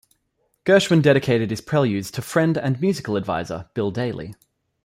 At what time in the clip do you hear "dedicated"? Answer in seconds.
1.03-1.51